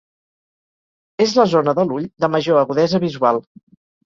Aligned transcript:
És 1.25 1.35
la 1.41 1.45
zona 1.51 1.75
de 1.81 1.85
l'ull 1.91 2.09
de 2.25 2.31
major 2.37 2.59
agudesa 2.63 3.03
visual. 3.05 3.43